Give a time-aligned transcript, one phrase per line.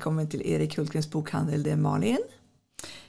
[0.00, 1.62] välkommen till Erik Hultgrens bokhandel.
[1.62, 2.18] Det är Malin.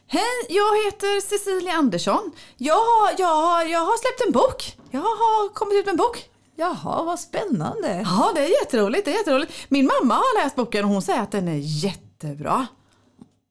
[0.07, 2.31] Hej, jag heter Cecilia Andersson.
[2.57, 4.77] Jag har, jag, har, jag har släppt en bok.
[4.91, 6.29] Jag har kommit ut med en bok.
[6.55, 8.01] Jaha, vad spännande.
[8.05, 9.05] Ja, det är jätteroligt.
[9.05, 9.53] Det är jätteroligt.
[9.69, 12.67] Min mamma har läst boken och hon säger att den är jättebra.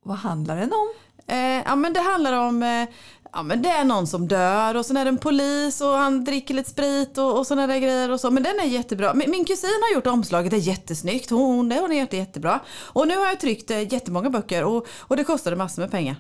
[0.04, 0.89] Vad handlar den om?
[1.27, 2.89] Eh, ja, men det handlar om eh,
[3.32, 6.25] Ja men det är någon som dör och sen är det en polis och han
[6.25, 8.30] dricker lite sprit och, och sådana där grejer och så.
[8.30, 9.14] Men den är jättebra.
[9.14, 11.30] Min, min kusin har gjort omslaget, det är jättesnyggt.
[11.30, 12.61] Hon, det, hon har gjort det jättebra.
[12.82, 16.16] Och nu har jag tryckt eh, jättemånga böcker och, och det kostade massor med pengar.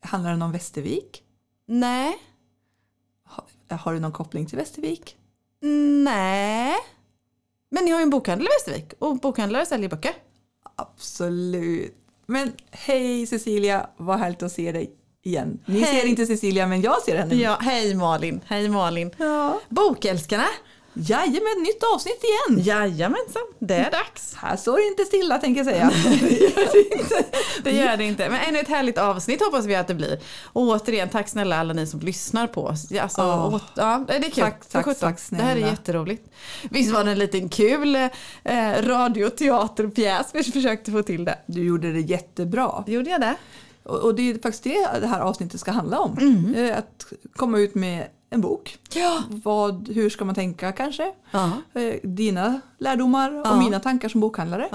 [0.00, 1.22] Handlar den om Västervik?
[1.66, 2.18] Nej.
[3.24, 5.16] Har, har du någon koppling till Västervik?
[6.04, 6.74] Nej.
[7.70, 10.12] Men ni har ju en bokhandel i Västervik och bokhandlare säljer böcker.
[10.76, 11.96] Absolut.
[12.26, 15.58] Men hej Cecilia, vad härligt att se dig igen.
[15.66, 16.00] Ni Hej.
[16.00, 17.34] ser inte Cecilia men jag ser henne.
[17.34, 18.40] Ja, hej Malin.
[18.46, 19.10] Hej Malin.
[19.16, 19.60] Ja.
[19.68, 20.46] Bokälskarna.
[20.94, 22.62] Jajamän, nytt avsnitt igen.
[22.64, 24.34] Jajamensan, det är dags.
[24.34, 25.90] Här står det inte stilla tänker jag säga.
[27.64, 28.28] Det gör det inte.
[28.30, 30.20] Men ännu ett härligt avsnitt hoppas vi att det blir.
[30.44, 32.92] Och återigen, tack snälla alla ni som lyssnar på oss.
[33.00, 33.46] Alltså, Ja.
[33.46, 34.32] åt, ja, det är kul.
[34.44, 35.66] Tack, tack, tack, Det här är snälla.
[35.70, 36.28] jätteroligt.
[36.70, 38.10] Visst var det en liten kul eh,
[38.82, 41.38] radioteaterpjäs vi försökte få till det.
[41.46, 42.84] Du gjorde det jättebra.
[42.86, 43.34] Gjorde jag det?
[43.84, 46.18] Och och det är faktiskt det det här avsnittet ska handla om.
[46.18, 46.54] Mm.
[46.54, 48.78] Eh, Att komma ut med en bok.
[48.94, 49.22] Ja.
[49.28, 51.12] Vad, hur ska man tänka kanske?
[51.30, 51.50] Ja.
[51.74, 53.52] Eh, Dina lärdomar Ja.
[53.52, 54.68] och mina tankar som bokhandlare.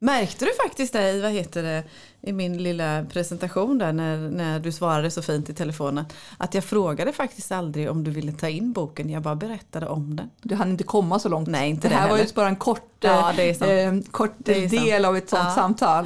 [0.00, 1.84] Märkte du faktiskt det i, vad heter det,
[2.20, 6.04] i min lilla presentation där när, när du svarade så fint i telefonen?
[6.38, 10.16] Att jag frågade faktiskt aldrig om du ville ta in boken, jag bara berättade om
[10.16, 10.30] den.
[10.42, 11.48] Du hann inte komma så långt.
[11.48, 12.34] Nej, inte det det här var ju heller.
[12.34, 13.62] bara en kort, Ja, sant.
[13.70, 15.50] eh, kort del av ett sånt Ja.
[15.54, 16.04] samtal.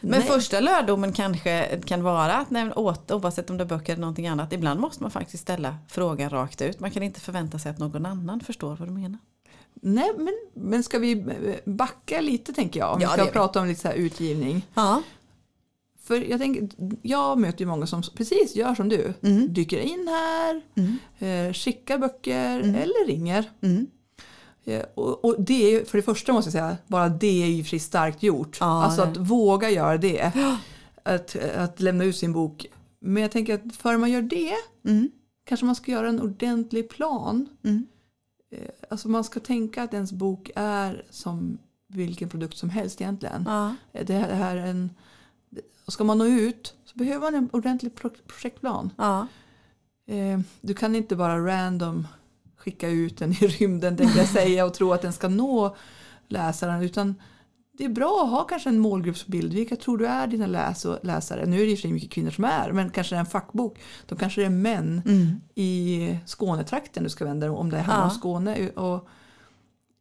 [0.00, 0.22] Men Nej.
[0.22, 4.28] första lärdomen kanske kan vara att nej, åt, oavsett om det är böcker eller någonting
[4.28, 6.80] annat, ibland måste man faktiskt ställa frågan rakt ut.
[6.80, 9.18] Man kan inte förvänta sig att någon annan förstår vad du menar.
[9.82, 12.94] Nej, men, men ska vi eh, backa lite tänker jag?
[12.94, 14.66] Om Ja, vi ska prata om lite så här utgivning.
[14.74, 15.02] Ja.
[16.02, 16.68] För jag, tänker,
[17.02, 19.14] jag möter ju många som precis gör som du.
[19.22, 19.52] Mm.
[19.54, 20.62] Dyker in här,
[21.48, 23.50] eh, skickar böcker eller ringer.
[23.62, 23.86] Mm.
[24.64, 27.46] Eh, Och, och det är ju- för det första måste jag säga, bara det är
[27.46, 28.56] ju för starkt gjort.
[28.60, 30.32] Ja, alltså det- att våga göra det.
[31.02, 32.66] Att, att lämna ut sin bok.
[33.00, 34.52] Men jag tänker att för man gör det
[34.86, 35.10] Mm.
[35.44, 37.48] kanske man ska göra en ordentlig plan.
[38.50, 43.44] Eh, Alltså man ska tänka att ens bok är som vilken produkt som helst egentligen.
[43.46, 43.74] Ja.
[43.92, 44.90] Det här det här är en,
[45.88, 48.90] ska man nå ut så behöver man en ordentlig pro- projektplan.
[48.98, 49.26] Ja.
[50.06, 52.06] Eh, Du kan inte bara random
[52.56, 55.76] skicka ut den i rymden tänkte jag säga och tro att den ska nå
[56.28, 57.14] läsaren utan
[57.80, 59.52] det är bra att ha kanske en målgruppsbild.
[59.54, 61.46] Vilka tror du är dina läs och läsare?
[61.46, 63.78] Nu är det och för mycket kvinnor som är men kanske det är en fackbok.
[64.06, 65.26] Då kanske det är män Mm.
[65.54, 68.18] i Skånetrakten du ska vända dig om det handlar om Ja.
[68.18, 68.70] Skåne.
[68.70, 69.08] Och,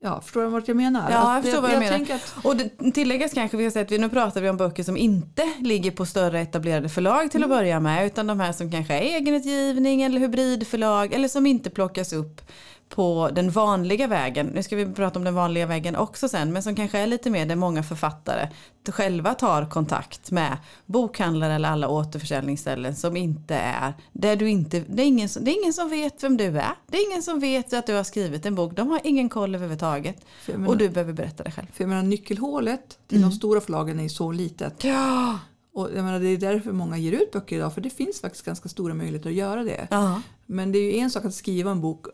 [0.03, 1.11] ja, förstår du vad jag menar?
[1.11, 2.15] Ja, jag Att förstår vad du menar.
[2.15, 4.97] att, Och det, tilläggas kanske vi har sett, vi- nu pratar vi om böcker som
[4.97, 8.05] inte ligger på större etablerade förlag till att börja med.
[8.05, 12.41] Utan de här som kanske är egenutgivning eller hybridförlag eller som inte plockas upp
[12.89, 14.47] på den vanliga vägen.
[14.47, 16.53] Nu ska vi prata om den vanliga vägen också sen.
[16.53, 18.49] Men som kanske är lite mer där många författare
[18.89, 25.03] själva tar kontakt med bokhandlare eller alla återförsäljningsställen som inte är där du inte, det
[25.03, 26.71] är, ingen, det är ingen som vet vem du är.
[26.87, 28.75] Det är ingen som vet att du har skrivit en bok.
[28.75, 30.25] De har ingen koll överhuvudtaget.
[30.47, 31.67] menar, Och du behöver berätta det själv.
[31.73, 34.83] för jag menar, nyckelhålet till de stora förlagen är ju så litet.
[34.83, 35.39] Ja.
[35.73, 38.45] Och jag menar, det är därför många ger ut böcker idag för det finns faktiskt
[38.45, 39.87] ganska stora möjligheter att göra det.
[39.91, 40.21] Ja.
[40.45, 42.05] Men det är ju en sak att skriva en bok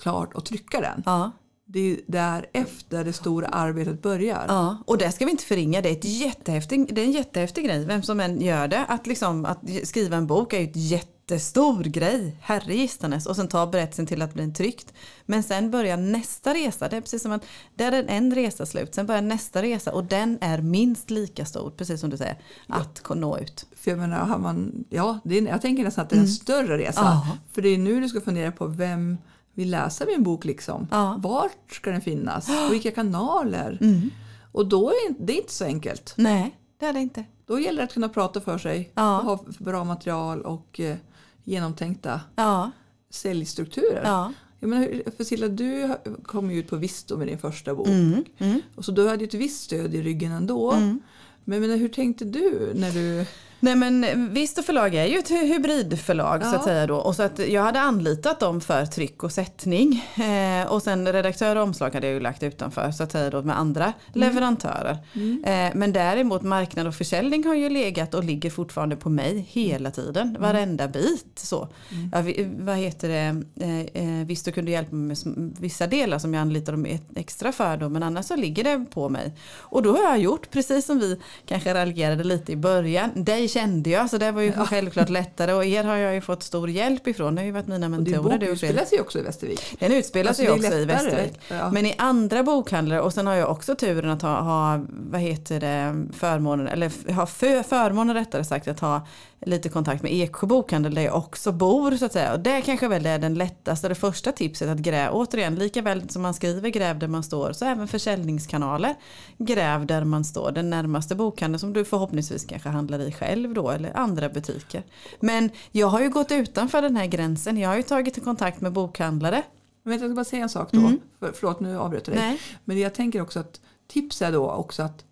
[0.00, 1.02] klart och trycka den.
[1.06, 1.30] Ja.
[1.72, 4.44] Det är därefter det stora arbetet börjar.
[4.48, 4.78] ja.
[4.86, 5.80] Och det ska vi inte förringa.
[5.80, 7.84] Det är, ett jättehäftig, det är en jättehäftig grej.
[7.84, 8.84] Vem som än gör det.
[8.88, 12.36] Att, liksom, att skriva en bok är ju ett jättestor grej.
[12.40, 13.26] Herre gistanes.
[13.26, 14.92] Och sen ta berättelsen till att bli tryckt.
[15.26, 16.88] Men sen börjar nästa resa.
[16.88, 17.44] Det är precis som att
[17.74, 18.94] där är en resa slut.
[18.94, 19.92] Sen börjar nästa resa.
[19.92, 21.70] Och den är minst lika stor.
[21.70, 22.38] Precis som du säger.
[22.66, 23.66] Att nå ut.
[23.76, 26.28] För jag menar, har man, ja, det är, jag tänker nästan att det är en
[26.28, 27.00] större resa.
[27.00, 27.36] Ja.
[27.52, 29.18] För det är nu du ska fundera på vem
[29.60, 30.86] vill läsa min bok liksom.
[30.90, 31.16] Ja.
[31.22, 32.46] Vart ska den finnas?
[32.66, 33.78] På vilka kanaler?
[33.80, 34.10] Mm.
[34.52, 36.14] Och då är det inte så enkelt.
[36.16, 37.24] Nej, det är det inte.
[37.46, 39.18] Då gäller det att kunna prata för sig Ja.
[39.18, 40.96] och ha bra material och eh,
[41.44, 42.70] genomtänkta Ja.
[43.10, 44.02] säljstrukturer.
[44.04, 44.32] Ja.
[44.60, 47.86] Jag menar, Silla, du kom ju ut på Visto med din första bok.
[47.86, 48.24] Mm.
[48.38, 48.60] Mm.
[48.74, 50.72] Och så du hade ju ett visst stöd i ryggen ändå.
[50.72, 51.00] Mm.
[51.44, 53.26] Men menar, hur tänkte du när du
[53.62, 56.58] Nej men Visto förlag är ju ett hy- hybridförlag så Ja.
[56.58, 56.96] att säga då.
[56.96, 60.04] Och så att jag hade anlitat dem för tryck och sättning.
[60.16, 63.42] Eh, och sen redaktör och omslag hade jag ju lagt utanför så att säga då
[63.42, 64.98] med andra leverantörer.
[65.44, 69.90] Eh, men däremot marknad och försäljning har ju legat och ligger fortfarande på mig hela
[69.90, 70.36] tiden.
[70.40, 71.68] Varenda bit så.
[72.12, 73.42] Ja, vi, vad heter det?
[73.64, 73.80] Eh,
[74.20, 77.88] eh, Visto kunde hjälpa mig med vissa delar som jag anlitade dem extra för då.
[77.88, 79.32] Men annars så ligger det på mig.
[79.58, 83.10] Och då har jag gjort precis som vi kanske raljerade lite i början.
[83.14, 85.52] Dig kände jag så det var ju självklart lättare.
[85.52, 87.34] Och er har jag ju fått stor hjälp ifrån.
[87.34, 88.38] Det har ju varit mina Och din mentorer.
[88.38, 89.76] bok utspelar sig också i Västervik.
[89.78, 90.84] Den utspelar sig Alltså, också i.
[90.84, 91.40] Västervik.
[91.48, 91.70] Ja.
[91.70, 95.60] Men i andra bokhandlare och sen har jag också turen att ha, ha vad heter
[95.60, 99.06] det, förmånen, eller ha för, förmånen rättare sagt att ha
[99.42, 102.32] lite kontakt med Eksjö bokhandel där jag också bor så att säga.
[102.32, 106.10] Och det kanske väl är den lättaste, det första tipset att gräva, återigen lika väl
[106.10, 108.94] som man skriver gräv där man står så även försäljningskanaler
[109.38, 110.52] gräv där man står.
[110.52, 114.82] Den närmaste bokhandeln som du förhoppningsvis kanske handlar i själv då eller andra butiker.
[115.20, 117.56] Men jag har ju gått utanför den här gränsen.
[117.56, 119.42] Jag har ju tagit kontakt med bokhandlare.
[119.82, 120.92] Men jag ska bara säga en sak då.
[121.18, 122.24] För, förlåt, nu avbröt jag dig.
[122.24, 122.40] Nej.
[122.64, 125.04] Men jag tänker också att tips är då också att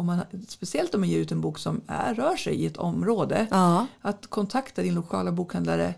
[0.00, 2.76] om man, speciellt om man ger ut en bok som är, rör sig i ett
[2.76, 3.86] område, Ja.
[4.00, 5.94] att kontakta din lokala bokhandlare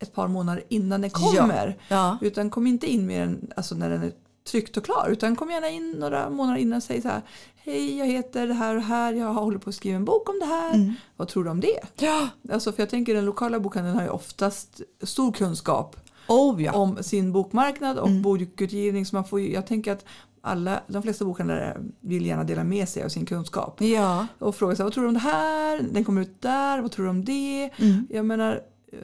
[0.00, 1.76] ett par månader innan den kommer.
[1.88, 2.18] Ja.
[2.20, 4.12] Utan kom inte in med den alltså när den är
[4.50, 5.08] tryckt och klar.
[5.10, 7.22] Utan kom gärna in några månader innan och säg så här.
[7.56, 9.12] Hej, jag heter det här och här.
[9.12, 10.94] Jag håller på att skriva en bok om det här.
[11.16, 11.80] Vad tror du om det?
[11.98, 12.28] Ja.
[12.52, 15.96] Alltså för jag tänker den lokala bokhandeln har ju oftast stor kunskap
[16.28, 16.72] Oh ja.
[16.72, 19.06] om sin bokmarknad och bokutgivning.
[19.06, 20.04] Så man får jag tänker att
[20.48, 23.80] alla, de flesta bokhandlare vill gärna dela med sig av sin kunskap.
[23.80, 24.26] Ja.
[24.38, 25.80] Och fråga sig, vad tror du om det här?
[25.92, 27.70] Den kommer ut där, vad tror du om det?
[28.10, 28.60] Jag menar,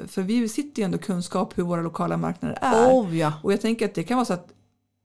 [0.06, 2.92] för vi sitter ju ändå kunskap hur våra lokala marknader är.
[2.92, 3.32] Oh ja.
[3.42, 4.48] Och jag tänker att det kan vara så att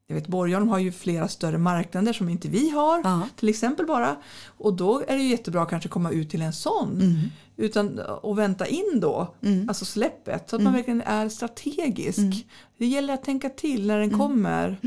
[0.07, 3.01] jag vet Borgholm har ju flera större marknader som inte vi har.
[3.03, 3.27] Ja.
[3.35, 4.15] Till exempel bara.
[4.45, 6.93] Och då är det ju jättebra att kanske komma ut till en sån.
[6.93, 7.15] Mm.
[7.57, 9.33] Utan att vänta in då,
[9.67, 10.49] alltså släppet.
[10.49, 12.47] Så att man verkligen är strategisk.
[12.77, 14.77] Det gäller att tänka till när den kommer.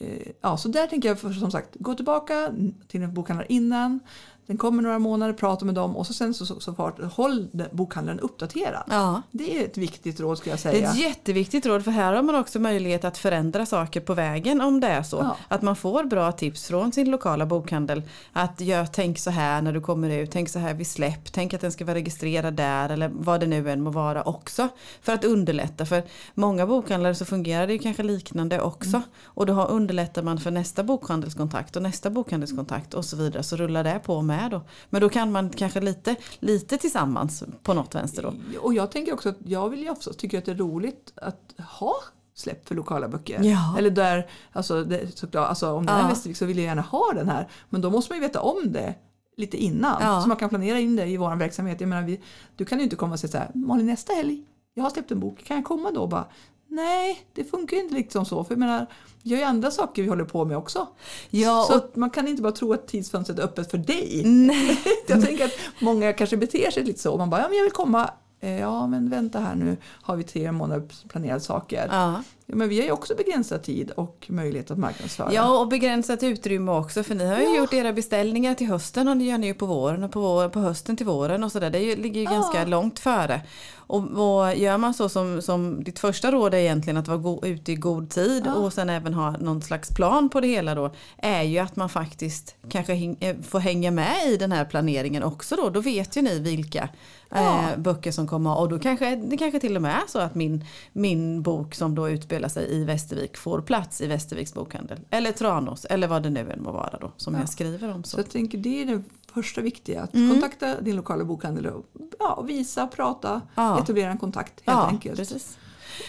[0.00, 2.54] Eh, ja, så där tänker jag för, som sagt, gå tillbaka
[2.88, 4.00] till en bokhandlare innan.
[4.46, 7.48] Den kommer några månader, prata med dem och så sen så, så, så fart, håll
[7.72, 8.82] bokhandlaren uppdaterad.
[8.90, 9.22] Ja.
[9.30, 10.90] Det är ett viktigt råd skulle jag Det är säga.
[10.90, 14.80] ett jätteviktigt råd för här har man också möjlighet att förändra saker på vägen om
[14.80, 15.16] det är så.
[15.16, 15.36] Ja.
[15.48, 18.02] Att man får bra tips från sin lokala bokhandel.
[18.32, 21.54] Att gör, tänk så här när du kommer ut, tänk så här vid släpp, tänk
[21.54, 24.68] att den ska vara registrerad där eller vad det nu än må vara också.
[25.02, 25.86] För att underlätta.
[25.86, 26.02] För
[26.34, 29.02] många bokhandlare så fungerar det ju kanske liknande också.
[29.24, 33.42] Och då underlättar man för nästa bokhandelskontakt och nästa bokhandelskontakt och så vidare.
[33.42, 34.62] Så rullar det på med då.
[34.90, 38.34] Men då kan man kanske lite, lite tillsammans på något vänster då.
[38.60, 41.54] Och jag tänker också att jag vill ju också tycker att det är roligt att
[41.78, 41.94] ha
[42.34, 43.40] släpp för lokala böcker.
[43.42, 43.74] Ja.
[43.78, 46.08] Eller där, alltså, det, såklart, alltså om det är Ja.
[46.08, 47.48] Västervik så vill jag gärna ha den här.
[47.70, 48.94] Men då måste man ju veta om det
[49.36, 50.02] lite innan.
[50.02, 50.22] Ja.
[50.22, 51.80] Så man kan planera in det i vår verksamhet.
[51.80, 52.20] Jag menar, vi,
[52.56, 54.42] du kan ju inte komma och säga så här, Malin nästa helg,
[54.74, 56.00] jag har släppt en bok, kan jag komma då?
[56.02, 56.26] Och Bara,
[56.72, 58.44] Nej, det funkar ju inte liksom så.
[58.44, 58.86] För jag menar,
[59.24, 60.86] har ju andra saker vi håller på med också.
[61.30, 64.22] Ja, så man kan inte bara tro att tidsfönstret är öppet för dig.
[64.24, 64.78] Nej.
[65.06, 67.16] Jag tänker att många kanske beter sig lite så.
[67.16, 68.10] Man bara, ja men jag vill komma.
[68.40, 71.88] Eh, Ja men vänta här nu har vi tre månader planerade saker.
[71.90, 72.22] Ja.
[72.52, 75.32] Ja, men vi har ju också begränsad tid och möjlighet att marknadsföra.
[75.32, 79.16] Ja och begränsat utrymme också för ni har ju gjort era beställningar till hösten och
[79.16, 81.70] ni gör ni ju på våren och på, vår, på hösten till våren och sådär.
[81.70, 83.40] Det ju, ligger ju ganska långt före.
[83.76, 87.40] Och, och gör man så som, som ditt första råd är egentligen att vara go,
[87.42, 90.94] ute i god tid och sen även ha någon slags plan på det hela då.
[91.18, 95.22] Är ju att man faktiskt kanske häng, eh, får hänga med i den här planeringen
[95.22, 95.70] också då.
[95.70, 96.88] Då vet ju ni vilka
[97.34, 97.70] Ja.
[97.70, 100.34] eh, böcker som kommer och då kanske det kanske till och med är så att
[100.34, 104.98] min, min bok som då utspelar sig i Västervik får plats i Västerviks bokhandel.
[105.10, 108.04] Eller Tranås eller vad det nu än må vara då som jag skriver om.
[108.04, 108.18] Så Så.
[108.20, 109.02] jag tänker det är det
[109.34, 110.02] första viktiga.
[110.02, 110.30] Att Mm.
[110.30, 111.84] kontakta din lokala bokhandel och
[112.18, 113.78] ja, visa, prata, Ja.
[113.82, 115.16] etablera en kontakt helt Ja, enkelt.
[115.16, 115.58] precis.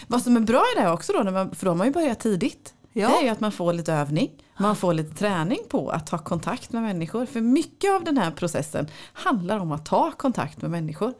[0.06, 1.86] Vad som är bra i det här också då, när man, för då har man
[1.86, 2.74] ju börjat tidigt.
[2.92, 3.08] Ja.
[3.08, 4.30] Det är ju att man får lite övning.
[4.58, 7.26] Man får lite träning på att ta kontakt med människor.
[7.26, 11.14] För mycket av den här processen handlar om att ta kontakt med människor.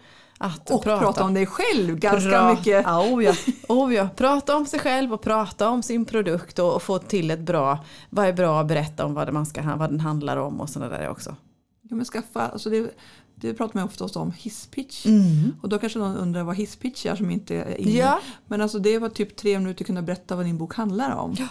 [0.44, 1.24] Att Och prata.
[1.24, 2.82] om dig själv ganska Pra- mycket.
[2.86, 3.34] Ja, oh ja.
[3.68, 4.08] Oh ja.
[4.16, 7.84] Prata om sig själv och prata om sin produkt och, och få till ett bra,
[8.10, 10.98] vad är bra att berätta om vad, man ska, vad den handlar om och sådana
[10.98, 11.36] där också.
[11.82, 12.90] Ja, men skaffa, alltså det,
[13.34, 15.06] det pratar man oftast om, hisspitch.
[15.06, 15.56] Mm.
[15.62, 17.90] Och då kanske någon undrar vad hisspitch är som inte är inne.
[17.90, 18.20] Ja.
[18.46, 21.34] Men alltså det var typ tre minuter kunna berätta vad din bok handlar om.
[21.38, 21.48] Ja.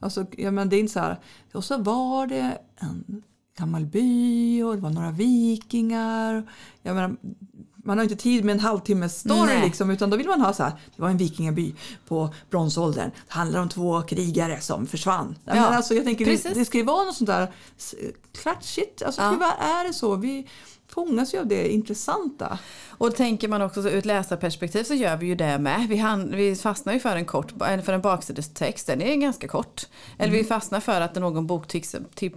[0.00, 1.18] Alltså, ja, men det är inte så här,
[1.54, 3.22] och så var det en
[3.58, 6.50] gammal by och det var några vikingar.
[6.82, 7.16] Jag menar,
[7.86, 10.62] man har inte tid med en halvtimmes story liksom, utan då vill man ha så
[10.62, 11.74] här, det var en vikingaby
[12.08, 13.10] på bronsåldern.
[13.28, 15.38] Det handlar om två krigare som försvann.
[15.44, 16.54] Ja, men alltså, jag tänker, det, precis.
[16.54, 17.52] det ska ju vara något sånt där
[18.42, 19.02] klatschigt.
[19.02, 19.52] Alltså, Ja.
[19.60, 20.16] är det så.
[20.16, 20.46] Vi,
[20.88, 22.58] fångas ju av det intressanta.
[22.88, 25.86] Och tänker man också ur ett läsarperspektiv så gör vi ju det med.
[25.88, 29.86] Vi, han, vi fastnar ju för en, kort, för en baksidestext, den är ganska kort.
[30.18, 32.34] Eller vi fastnar för att någon boktips, tip,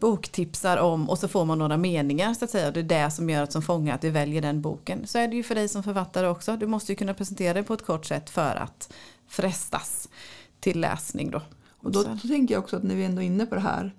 [0.00, 2.70] boktipsar om och så får man några meningar så att säga.
[2.70, 5.06] Det är det som gör att som fångar att vi väljer den boken.
[5.06, 6.56] Så är det ju för dig som författare också.
[6.56, 8.92] Du måste ju kunna presentera det på ett kort sätt för att
[9.28, 10.08] frestas
[10.60, 11.42] till läsning då.
[11.82, 13.94] Och då, då tänker jag också att när vi ändå är inne på det här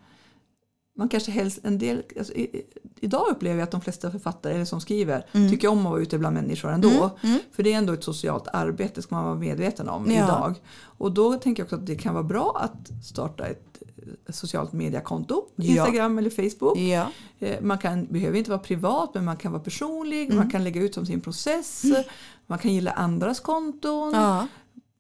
[1.02, 2.66] man kanske helst en del, alltså, i,
[3.00, 5.50] idag upplever jag att de flesta författare eller som skriver mm.
[5.50, 6.90] tycker om att vara ute bland människor ändå.
[6.90, 7.12] Mm.
[7.22, 7.40] Mm.
[7.52, 10.24] För det är ändå ett socialt arbete ska man vara medveten om ja.
[10.24, 10.56] idag.
[10.82, 13.84] Och då tänker jag också att det kan vara bra att starta ett
[14.30, 15.46] socialt mediekonto.
[15.56, 16.20] Instagram ja.
[16.20, 16.78] eller Facebook.
[16.78, 17.08] Ja.
[17.40, 20.28] Eh, man kan, behöver inte vara privat men man kan vara personlig.
[20.30, 20.50] Man mm.
[20.50, 21.84] kan lägga ut om sin process.
[21.84, 22.04] Mm.
[22.48, 24.16] Man kan gilla andras konton.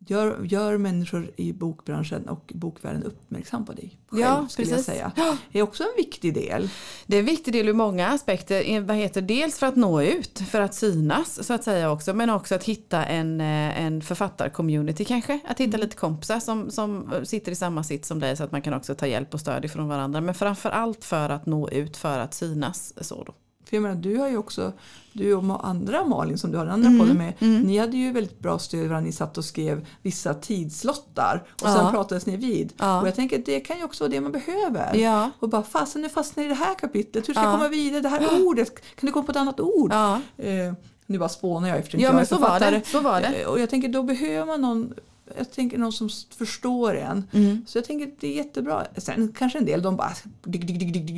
[0.07, 5.11] Gör, gör människor i bokbranschen och bokvärlden uppmärksam på dig själv, ja, skulle jag säga.
[5.51, 6.69] Det är också en viktig del.
[7.05, 8.81] Det är en viktig del ur många aspekter.
[8.81, 12.13] Vad heter, dels för att nå ut, för att synas så att säga också.
[12.13, 15.39] Men också att hitta en, eh, en författarcommunity kanske.
[15.47, 15.81] Att hitta mm.
[15.81, 18.95] lite kompisar som, som sitter i samma sitt som dig så att man kan också
[18.95, 20.21] ta hjälp och stöd ifrån varandra.
[20.21, 22.93] Men framför allt för att nå ut, för att synas.
[23.01, 23.33] Så då.
[23.71, 24.71] För jag menar, du har ju också,
[25.13, 26.99] du och andra Malin som du har andra mm.
[26.99, 27.61] podden med, mm.
[27.61, 31.75] ni hade ju väldigt bra stöd när ni satt och skrev vissa tidslottar och ja.
[31.75, 32.73] sen pratades ni vid.
[32.77, 33.01] Ja.
[33.01, 34.95] Och jag tänker det kan ju också vara det man behöver.
[34.95, 35.31] Ja.
[35.39, 38.09] Och bara fasen nu fastnar i det här kapitlet, hur ska jag komma vidare, det
[38.09, 39.93] här ordet, kan du komma på ett annat ord?
[39.93, 40.73] Eh,
[41.05, 43.27] nu bara spånar jag eftersom ja, jag är så var, det, så var det.
[43.27, 44.93] Eh, och jag tänker då behöver man någon
[45.37, 47.27] jag tänker någon som förstår en.
[47.31, 47.65] Mm.
[47.67, 48.85] Så jag tänker det är jättebra.
[48.97, 50.11] Sen kanske en del de bara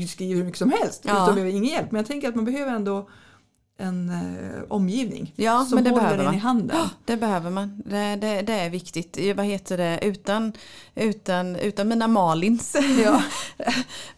[0.07, 1.01] skriver hur mycket som helst.
[1.05, 1.25] Ja.
[1.25, 1.91] De behöver ingen hjälp.
[1.91, 3.09] Men jag tänker att man behöver ändå
[3.77, 6.77] en eh, omgivning ja, som men det håller behöver den i handen.
[6.77, 7.81] Ja, det behöver man.
[7.85, 9.17] Det, det, det, är viktigt.
[9.35, 9.99] Vad heter det?
[10.01, 10.53] Utan,
[10.95, 12.75] utan, utan mina Malins.
[13.03, 13.23] Ja.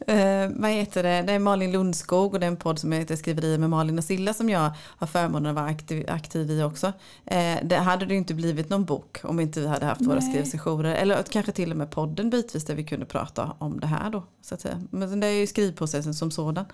[0.14, 1.22] eh, vad heter det?
[1.22, 4.04] Det är Malin Lundskog och det är en podd som heter Skriverier med Malin och
[4.04, 6.94] Silla som jag har förmånen att vara aktiv, aktiv i också.
[7.26, 10.10] Eh, det hade det inte blivit någon bok om inte vi hade haft Nej.
[10.10, 10.96] våra skrivsessioner.
[10.96, 14.24] Eller kanske till och med podden bitvis där vi kunde prata om det här då.
[14.42, 14.82] Så att säga.
[14.92, 16.66] Men det är ju skrivprocessen som sådan.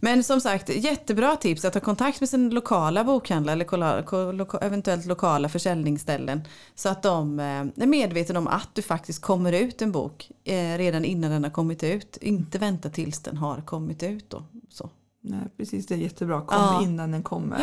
[0.00, 5.48] Men som sagt, jättebra tips att ta kontakt med sin lokala bokhandlare eller eventuellt lokala
[5.48, 6.40] försäljningsställen.
[6.74, 10.78] Så att de eh, är medvetna om att du faktiskt kommer ut en bok eh,
[10.78, 12.16] redan innan den har kommit ut.
[12.16, 14.30] Inte vänta tills den har kommit ut.
[14.30, 14.42] Då.
[14.68, 14.90] Så.
[15.26, 16.40] Nej, precis, det är jättebra.
[16.40, 16.82] Kom ja.
[16.82, 17.58] innan den kommer.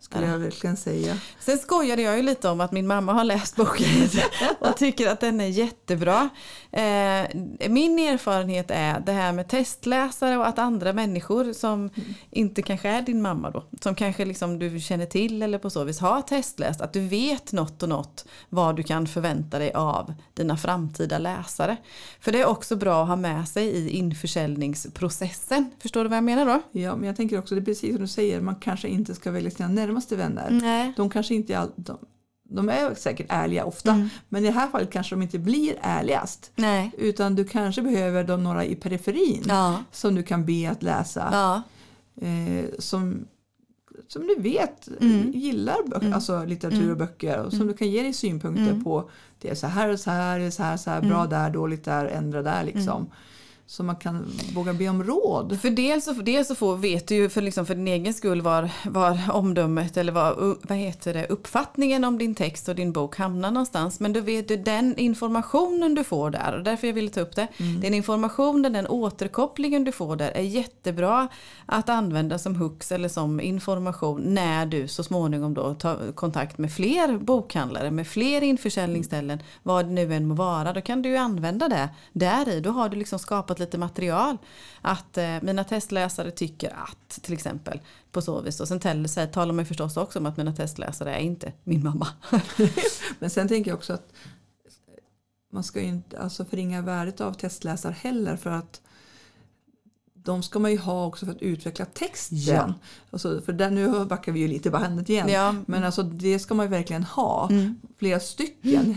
[0.00, 1.16] Skulle jag verkligen säga.
[1.40, 3.86] Sen skojade jag ju lite om att min mamma har läst boken
[4.58, 6.28] och tycker att den är jättebra.
[6.72, 7.26] Eh,
[7.68, 12.14] min erfarenhet är det här med testläsare och att andra människor som mm.
[12.30, 15.84] inte kanske är din mamma då, som kanske liksom du känner till eller på så
[15.84, 20.14] vis har testläst, att du vet något och något vad du kan förvänta dig av
[20.34, 21.76] dina framtida läsare.
[22.20, 25.70] För det är också bra att ha med sig i införsäljningsprocessen.
[25.78, 26.80] Förstår du vad jag menar då?
[26.80, 29.30] Ja, men jag tänker också, det är precis som du säger, man kanske inte ska
[29.30, 30.48] välja sina närmaste vänner.
[30.50, 30.92] Nej.
[30.96, 31.98] De kanske inte är, de,
[32.48, 34.08] de är säkert ärliga ofta, mm.
[34.28, 36.52] men i det här fallet kanske de inte blir ärligast.
[36.56, 36.92] Nej.
[36.98, 39.84] Utan du kanske behöver de några i periferin ja.
[39.92, 41.28] som du kan be att läsa.
[41.32, 41.62] Ja.
[42.26, 43.26] Eh, som,
[44.08, 45.32] som du vet mm.
[45.32, 46.12] gillar böcker, mm.
[46.12, 46.98] alltså litteratur och mm.
[46.98, 47.72] böcker och som mm.
[47.72, 48.84] du kan ge dig synpunkter mm.
[48.84, 49.10] på.
[49.38, 52.06] Det är så här och så här, så här, så här bra där, dåligt där,
[52.06, 53.10] ändra där liksom
[53.70, 55.60] så man kan våga be om råd.
[55.60, 58.42] För dels så, dels så får, vet du ju för, liksom för din egen skull
[58.42, 63.16] var, var omdömet eller var, vad heter det, uppfattningen om din text och din bok
[63.16, 64.00] hamnar någonstans.
[64.00, 67.36] Men då vet du den informationen du får där och därför jag ville ta upp
[67.36, 67.48] det.
[67.56, 67.80] Mm.
[67.80, 71.28] Den informationen, den återkopplingen du får där är jättebra
[71.66, 76.72] att använda som hooks eller som information när du så småningom då tar kontakt med
[76.72, 80.72] fler bokhandlare, med fler införsäljningsställen, vad det nu än må vara.
[80.72, 82.60] Då kan du ju använda det där i.
[82.60, 84.38] Då har du liksom skapat lite material.
[84.80, 87.80] Att eh, mina testläsare tycker att till exempel
[88.12, 88.60] på så vis.
[88.60, 88.80] Och sen
[89.32, 92.06] talar man förstås också om att mina testläsare är inte min mamma.
[93.18, 94.12] Men sen tänker jag också att
[95.52, 98.80] man ska ju inte alltså förringa värdet av testläsare heller för att
[100.24, 102.38] de ska man ju ha också för att utveckla texten.
[102.38, 102.74] Ja.
[103.10, 105.28] Alltså, för där, nu backar vi ju lite bandet igen.
[105.28, 105.54] Ja.
[105.66, 107.48] Men alltså, det ska man ju verkligen ha.
[107.50, 107.80] Mm.
[107.98, 108.96] Flera stycken,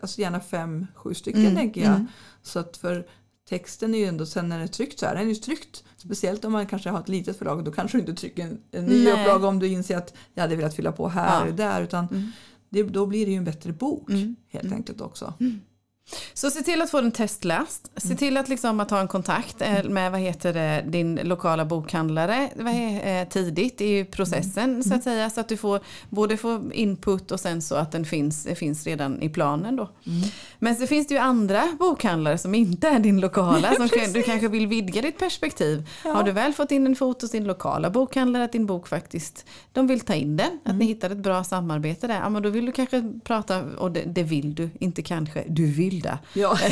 [0.00, 1.56] alltså gärna fem, sju stycken mm.
[1.56, 1.94] tänker jag.
[1.94, 2.06] Mm.
[2.42, 3.06] Så att för
[3.48, 5.84] texten är ju ändå, sen när den är tryckt så är den ju tryckt.
[5.96, 8.84] Speciellt om man kanske har ett litet förlag då kanske du inte trycker en, en
[8.84, 11.42] ny upplaga om du inser att jag hade velat fylla på här ja.
[11.42, 11.82] eller där.
[11.82, 12.28] Utan mm.
[12.68, 14.36] det, då blir det ju en bättre bok mm.
[14.48, 14.76] helt mm.
[14.76, 15.34] enkelt också.
[15.40, 15.60] Mm.
[16.34, 17.90] Så se till att få den testläst.
[17.96, 21.64] Se till att, liksom, att ha en kontakt eh, med vad heter det, din lokala
[21.64, 25.30] bokhandlare vad är, eh, tidigt i processen så att säga.
[25.30, 29.22] Så att du får både får input och sen så att den finns, finns redan
[29.22, 29.90] i planen då.
[30.58, 33.74] Men så finns det ju andra bokhandlare som inte är din lokala.
[33.74, 35.88] som du kanske vill vidga ditt perspektiv.
[36.04, 36.12] Ja.
[36.12, 39.46] Har du väl fått in en fot hos din lokala bokhandlare att din bok faktiskt,
[39.72, 40.60] de vill ta in den.
[40.64, 42.14] Att ni hittar ett bra samarbete där.
[42.14, 45.66] Ja men då vill du kanske prata, och det, det vill du, inte kanske, du
[45.66, 46.18] vill det.
[46.32, 46.58] Ja.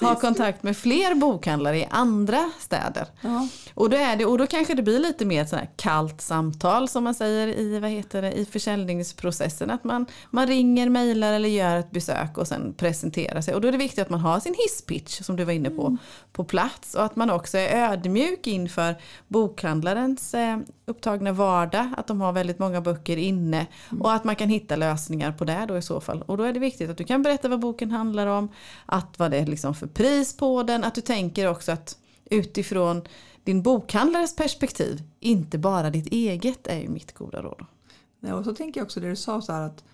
[0.00, 3.06] Ha kontakt med fler bokhandlare i andra städer.
[3.20, 3.48] Ja.
[3.74, 6.88] Och då, är det, och då kanske det blir lite mer sån här kallt samtal
[6.88, 9.70] som man säger i, vad heter det, i försäljningsprocessen.
[9.70, 13.54] Att man, man ringer, mejlar eller gör ett besök och sen presenterar sig.
[13.54, 15.96] Och då är det viktigt att man har sin hisspitch som du var inne på,
[16.32, 16.94] på plats.
[16.94, 18.94] Och att man också är ödmjuk inför
[19.28, 21.88] bokhandlarens eh, upptagna vardag.
[21.96, 23.66] Att de har väldigt många böcker inne.
[24.00, 26.22] Och att man kan hitta lösningar på det då i så fall.
[26.22, 28.48] Och då är det viktigt att du kan berätta vad boken handlar om.
[28.86, 30.84] Att vad det är liksom för pris på den.
[30.84, 31.98] Att du tänker också att
[32.30, 33.02] utifrån
[33.44, 37.66] din bokhandlares perspektiv, inte bara ditt eget, är ju mitt goda råd.
[38.20, 39.84] Nej, och så tänker jag också det du sa så här att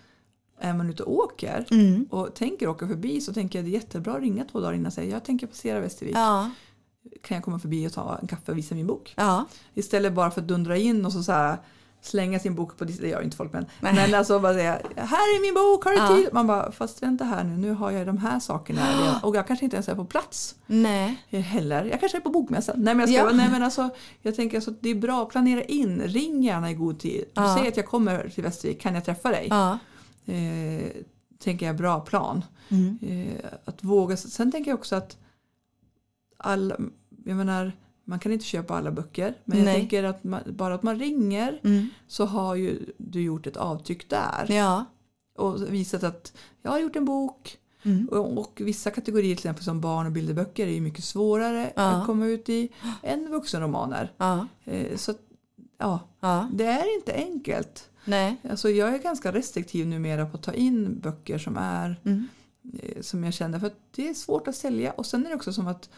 [0.58, 1.66] är man ute och åker
[2.10, 4.86] och tänker åka förbi så tänker jag det är jättebra att ringa två dagar innan
[4.86, 6.16] och säga jag tänker passera Västervik.
[6.16, 6.50] Ja,
[7.22, 9.14] Kan jag komma förbi och ta en kaffe och visa min bok?
[9.16, 9.44] ja,
[9.74, 11.56] Istället bara för att dundra in och så, så här,
[12.00, 13.94] slänga sin bok på det gör ju inte folk men, Nej.
[13.94, 16.08] men alltså bara säga här är min bok, har du Ja.
[16.16, 16.28] tid?
[16.32, 19.20] Man bara fast vänta här nu, nu har jag de här sakerna redan.
[19.22, 21.84] och jag kanske inte ens är på plats nej, heller.
[21.84, 22.74] Jag kanske är på bokmässan.
[22.78, 23.36] Nej men jag, ska, Ja.
[23.36, 23.90] nej, men alltså,
[24.22, 27.24] jag tänker alltså, det är bra att planera in, ring gärna i god tid.
[27.34, 27.56] Ja.
[27.58, 29.46] Säg att jag kommer till Västervik, kan jag träffa dig?
[29.50, 29.78] ja,
[30.26, 30.90] Eh,
[31.38, 32.44] tänker jag bra plan.
[32.68, 32.98] mm.
[33.02, 34.16] Eh, att våga.
[34.16, 35.16] Sen tänker jag också att
[36.42, 36.76] alla,
[37.24, 37.72] jag menar,
[38.04, 39.34] man kan inte köpa alla böcker.
[39.44, 39.74] Men jag Nej.
[39.80, 41.88] tänker att man, bara att man ringer Mm.
[42.06, 44.46] så har ju du gjort ett avtryck där.
[44.48, 44.84] ja,
[45.36, 46.32] Och visat att
[46.62, 47.58] jag har gjort en bok.
[47.82, 48.08] mm.
[48.10, 51.82] Och, och vissa kategorier till exempel som barn och bilderböcker är ju mycket svårare Ja.
[51.82, 52.68] att komma ut i
[53.02, 54.12] än vuxenromaner.
[54.16, 55.14] ja, Eh, så
[55.78, 57.88] ja, ja, det är inte enkelt.
[58.04, 62.28] nej, Alltså jag är ganska restriktiv numera på att ta in böcker som är mm.
[62.82, 65.36] eh, som jag känner för att det är svårt att sälja och sen är det
[65.36, 65.90] också som att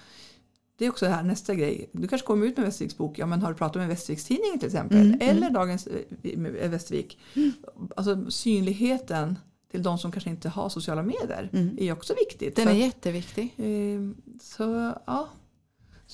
[0.78, 1.88] det är också här nästa grej.
[1.92, 3.18] Du kanske kommer ut med Västerviks bok.
[3.18, 4.98] Ja, men har du pratat med Västerviks-tidningen till exempel?
[5.00, 6.38] Mm, Eller Dagens eh,
[6.70, 7.18] Västervik.
[7.96, 9.38] Alltså synligheten
[9.70, 11.76] till de som kanske inte har sociala medier Mm.
[11.80, 12.56] är också viktigt.
[12.56, 13.54] Den är jätteviktig.
[13.56, 14.00] Eh,
[14.42, 15.28] Så ja.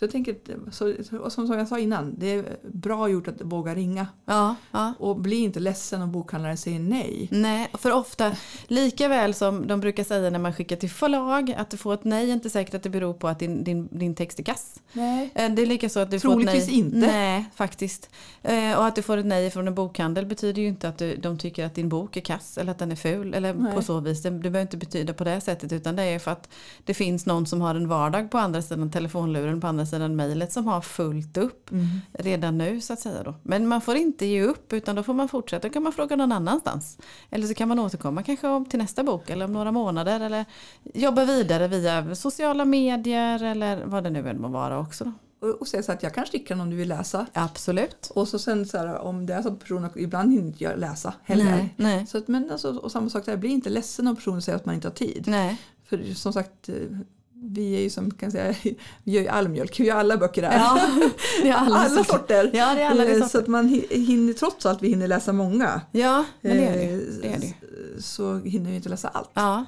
[0.01, 0.37] Så jag tänker,
[0.71, 4.07] så, och som, jag sa innan, det är bra gjort att våga ringa.
[4.25, 4.95] Ja, ja.
[4.99, 7.29] Och bli inte ledsen om bokhandlaren säger nej.
[7.31, 8.33] Nej, för ofta,
[8.67, 12.05] lika väl som de brukar säga när man skickar till förlag, att du får ett
[12.05, 14.81] nej är inte säkert att det beror på att din, din, din text är kass.
[14.93, 15.31] Nej.
[15.35, 16.79] Eh, Det är lika så att du får ett Troligtvis nej.
[16.79, 16.97] inte.
[16.97, 18.11] Nej, faktiskt.
[18.43, 21.17] Eh, Och att du får ett nej från en bokhandel betyder ju inte att du,
[21.17, 23.35] de tycker att din bok är kass eller att den är ful.
[23.35, 23.75] Eller Nej.
[23.75, 24.23] på så vis.
[24.23, 26.49] Det, det behöver inte betyda på det sättet utan det är för att
[26.85, 30.53] det finns någon som har en vardag på andra sidan telefonluren, på andra sidan mejlet
[30.53, 31.87] som har fullt upp Mm.
[32.13, 33.35] redan nu så att säga då.
[33.43, 35.69] Men man får inte ge upp utan då får man fortsätta.
[35.69, 36.99] Då kan man fråga någon annanstans.
[37.31, 40.21] Eller så kan man återkomma kanske om till nästa bok eller om några månader.
[40.21, 40.45] Eller
[40.95, 45.05] jobba vidare via sociala medier eller vad det nu än må vara också.
[45.05, 45.13] Då.
[45.61, 47.27] Och, säga så att jag kan skicka den om du vill läsa.
[47.33, 48.11] Absolut.
[48.15, 50.79] Och så sen så här, om det är så att personen ibland hinner inte jag
[50.79, 51.45] läsa heller.
[51.45, 54.43] Nej, nej, Så att, men alltså, och samma sak där, bli inte ledsen om personen
[54.43, 55.25] säger att man inte har tid.
[55.29, 55.61] nej.
[55.85, 56.75] För som sagt, eh,
[57.43, 58.55] vi är ju som kan säga,
[59.05, 60.53] vi gör ju all mjölk, vi gör alla böcker där.
[61.45, 62.51] Ja, alla, alla sorter.
[62.55, 63.29] Ja, det är alla Eh, sorter.
[63.29, 65.81] Så att man hi- hinner, trots allt vi hinner läsa många.
[65.93, 68.03] Ja, men det är det eh, Det är det.
[68.03, 69.31] Så hinner vi inte läsa allt.
[69.35, 69.65] Ja.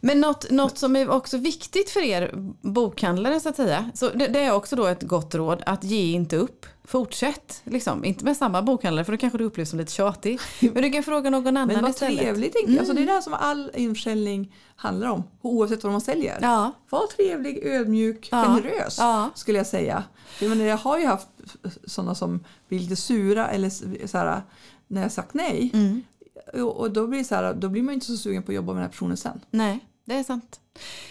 [0.00, 3.90] Men något, något som är också viktigt för er bokhandlare så att säga.
[3.94, 6.66] Så det, det är också då ett gott råd att ge inte upp.
[6.86, 7.60] Fortsätt.
[7.64, 8.04] Liksom.
[8.04, 10.40] Inte med samma bokhandlare för då kanske du upplevs som lite tjatig.
[10.60, 12.18] Men du kan fråga någon annan Men vad istället.
[12.20, 12.78] trevligt jag.
[12.78, 15.22] Alltså, det är det här som all införsäljning handlar om.
[15.42, 16.38] Oavsett vad man säljer.
[16.42, 16.72] Ja.
[16.90, 18.44] Var trevlig, ödmjuk, Ja.
[18.44, 18.96] generös.
[18.98, 19.30] Ja.
[19.34, 20.04] Skulle jag säga.
[20.40, 21.28] Jag, menar, jag har ju haft
[21.86, 23.70] sådana som blir lite sura eller
[24.06, 24.42] så här,
[24.88, 25.70] när jag sagt nej.
[25.74, 26.02] Mm.
[26.62, 28.76] Och, då blir, så här, då blir man inte så sugen på att jobba med
[28.76, 29.40] den här personen sen.
[29.50, 30.60] Nej, det är sant.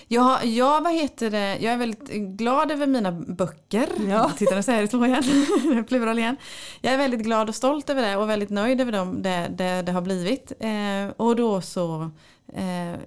[0.08, 3.88] Jag, jag, vad heter det, jag är väldigt glad över mina böcker.
[4.10, 4.32] Ja.
[4.38, 5.86] Titta nu säger jag det två igen.
[5.88, 6.36] Plural igen.
[6.82, 9.82] Jag är väldigt glad och stolt över det och väldigt nöjd över dem, det, det,
[9.82, 10.52] det har blivit.
[10.60, 12.12] Eh, och då så
[12.54, 13.00] eh,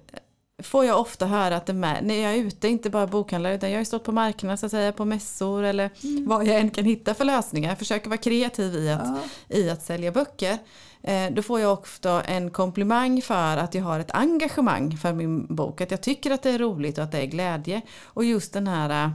[0.63, 3.71] får jag ofta höra att det med, när jag är ute, inte bara bokhandlare, utan
[3.71, 5.89] jag har stått på marknaden så att säga, på mässor eller
[6.27, 7.69] vad jag än kan hitta för lösningar.
[7.69, 9.57] Jag försöker vara kreativ i att Ja.
[9.57, 10.57] i att sälja böcker.
[11.07, 15.55] Eh, då får jag ofta en komplimang för att jag har ett engagemang för min
[15.55, 15.81] bok.
[15.81, 17.81] Att jag tycker att det är roligt och att det är glädje.
[18.03, 19.11] Och just den här, eh,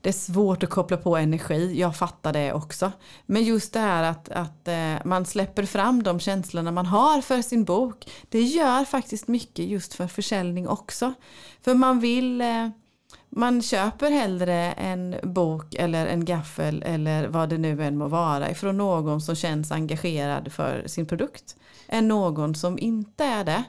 [0.00, 2.92] det är svårt att koppla på energi, jag fattar det också.
[3.26, 7.42] Men just det här att, att eh, man släpper fram de känslorna man har för
[7.42, 8.10] sin bok.
[8.28, 11.14] Det gör faktiskt mycket just för försäljning också.
[11.62, 12.42] För man vill
[13.30, 18.50] man köper hellre en bok eller en gaffel eller vad det nu än må vara
[18.50, 21.56] ifrån någon som känns engagerad för sin produkt
[21.88, 23.64] än någon som inte är det.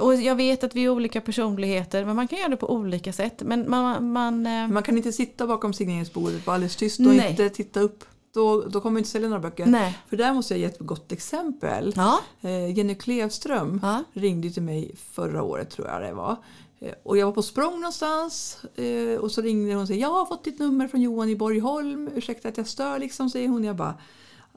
[0.00, 3.12] Och jag vet att vi är olika personligheter men man kan göra det på olika
[3.12, 3.42] sätt.
[3.44, 7.30] Men man, man, eh, Man kan inte sitta bakom signeringsbordet vara alldeles tyst och Nej.
[7.30, 8.04] inte titta upp.
[8.34, 9.66] Då, då kommer vi inte sälja några böcker.
[9.66, 9.98] Nej.
[10.08, 11.92] För där måste jag ge ett gott exempel.
[11.96, 14.04] Ja, Eh, Jenny Klevström Ja.
[14.12, 16.36] ringde till mig förra året tror jag det var.
[16.82, 20.08] Eh, Och jag var på språng någonstans eh, och så ringde hon och sa jag
[20.12, 22.10] har fått ditt nummer från Johan i Borgholm.
[22.14, 23.64] Ursäkta att jag stör liksom säger hon.
[23.64, 23.94] Jag bara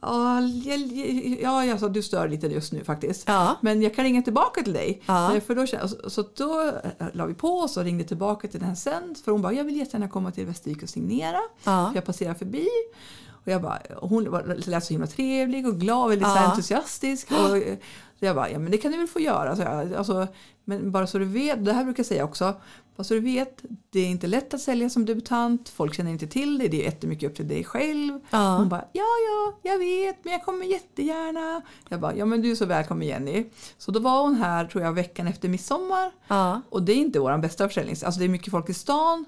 [0.02, 3.24] Ja, jag- ja, jag sa du stör lite just nu faktiskt.
[3.28, 3.56] Ja.
[3.62, 5.02] Men jag kan ringa tillbaka till dig.
[5.06, 5.36] Ja.
[5.36, 6.72] Eh, För då, så, då
[7.14, 9.16] la vi på och så ringde tillbaka till den sen.
[9.26, 11.40] För hon bara, jag vill jättegärna komma till Västervik och signera.
[11.64, 11.88] Ja.
[11.90, 12.68] För jag passerar förbi.
[13.46, 16.40] Och jag bara, och hon var, lät så himla trevlig och glad, väldigt så Ja.
[16.52, 17.32] entusiastisk.
[17.32, 17.38] Och
[18.20, 19.56] så jag bara, ja men det kan du väl få göra.
[19.56, 20.28] Så jag, alltså,
[20.66, 22.54] men bara så du vet, det här brukar jag säga också.
[22.96, 25.70] Bara så du vet, det är inte lätt att sälja som debutant.
[25.70, 26.68] Folk känner inte till det.
[26.68, 28.20] Det är jättemycket upp till dig själv.
[28.30, 28.58] Ja.
[28.58, 31.62] Hon bara, ja ja, jag vet, men jag kommer jättegärna.
[31.90, 33.46] Jag bara, ja men du är så välkommen Jenny.
[33.78, 36.12] Så då var hon här, tror jag, veckan efter midsommar.
[36.28, 36.62] ja.
[36.70, 38.04] Och det är inte vår bästa försäljnings...
[38.04, 39.26] Alltså det är mycket folk i stan.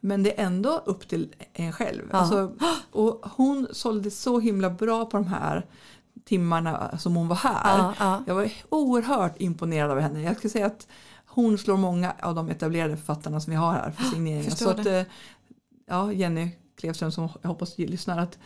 [0.00, 2.02] Men det är ändå upp till en själv.
[2.12, 2.18] Ja.
[2.18, 2.52] Alltså,
[2.90, 5.66] och hon sålde så himla bra på de här
[6.24, 7.78] timmarna som hon var här.
[7.78, 8.22] Ja, ja.
[8.26, 10.22] Jag var oerhört imponerad av henne.
[10.22, 10.86] Jag skulle säga att
[11.32, 14.50] hon slår många av de etablerade författarna som vi har här för signeringar.
[14.50, 15.02] förstår Så att, eh,
[15.88, 18.18] ja, Jenny Klevström som jag hoppas du lyssnar.
[18.18, 18.38] Att,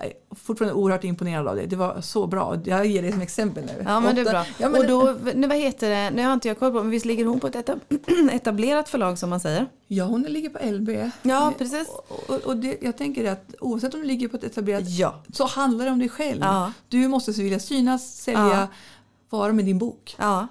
[0.00, 1.66] är fortfarande oerhört imponerad av det.
[1.66, 2.56] Det var så bra.
[2.64, 3.82] Jag ger det som exempel nu.
[3.86, 4.44] Ja men det är bra.
[4.58, 6.90] Ja, men och då, nu, vad heter det, nu har inte jag koll på men
[6.90, 9.66] visst ligger hon på ett etab- etablerat förlag som man säger?
[9.86, 11.10] Ja, hon ligger på LB.
[11.22, 11.88] Ja precis.
[11.88, 15.22] Och, och, och det, jag tänker att oavsett om du ligger på ett etablerat Ja.
[15.32, 16.40] så handlar det om dig själv.
[16.40, 16.72] Ja.
[16.88, 18.66] Du måste vilja synas, sälja, Ja.
[19.30, 20.14] vara med din bok.
[20.18, 20.46] Ja.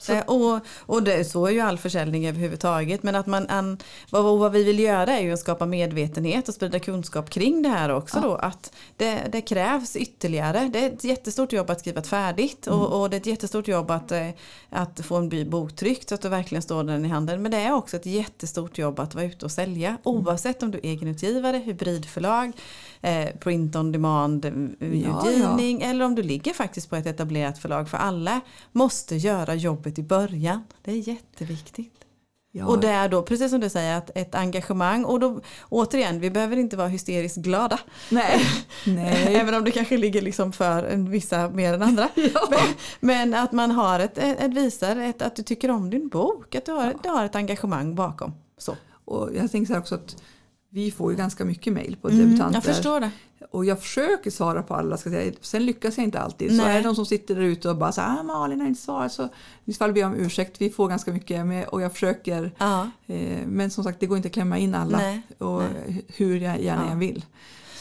[0.00, 3.02] Så- Eh, Och, och det, så är ju all försäljning överhuvudtaget.
[3.02, 3.78] Men att man, an,
[4.10, 7.68] vad, vad vi vill göra är ju att skapa medvetenhet och sprida kunskap kring det
[7.68, 8.16] här också.
[8.18, 8.22] Ja.
[8.22, 10.70] Då, att det, det krävs ytterligare.
[10.72, 12.66] Det är ett jättestort jobb att skriva färdigt.
[12.66, 12.78] Mm.
[12.80, 14.28] Och, och det är ett jättestort jobb att, eh,
[14.70, 17.42] att få en by bok tryckt så att du verkligen står den i handen.
[17.42, 19.88] Men det är också ett jättestort jobb att vara ute och sälja.
[19.88, 20.00] Mm.
[20.04, 22.52] Oavsett om du är egenutgivare, hybridförlag,
[23.00, 27.58] eh, print on demand eh, Ja, utgivning eller om du ligger faktiskt på ett etablerat
[27.58, 27.88] förlag.
[27.88, 28.40] För alla
[28.72, 30.64] måste göra jobbet i början.
[30.84, 31.98] Det är jätteviktigt.
[32.52, 35.04] Ja, Och det är då, precis som du säger, att ett engagemang.
[35.04, 37.80] Och då, återigen, vi behöver inte vara hysteriskt glada.
[38.10, 38.40] nej.
[38.86, 39.36] nej.
[39.36, 42.08] Även om det kanske ligger liksom för vissa mer än andra.
[42.14, 42.60] men,
[43.00, 46.54] men att man har ett, ett, ett visar ett, att du tycker om din bok.
[46.54, 48.34] Att du har, du har ett engagemang bakom.
[48.58, 48.76] Så.
[49.04, 50.16] Och jag tänker också att
[50.70, 52.56] vi får ju ganska mycket mejl på Mm, debutanter.
[52.56, 53.10] jag förstår det.
[53.50, 54.96] Och jag försöker svara på alla.
[54.96, 55.32] Ska säga.
[55.40, 56.50] Sen lyckas jag inte alltid.
[56.50, 56.66] Så Nej.
[56.72, 58.80] är det de som sitter där ute och bara så här, ah, Malin har inte
[58.82, 59.12] svarat.
[59.12, 59.28] Så
[59.64, 60.60] i så fall ber jag om ursäkt.
[60.60, 62.52] Vi får ganska mycket med, och jag försöker.
[62.58, 62.90] Ja.
[63.06, 64.98] Eh, men som sagt, det går inte att klämma in alla.
[64.98, 65.62] Nej, och
[66.16, 66.90] hur jag gärna Ja.
[66.90, 67.24] jag vill.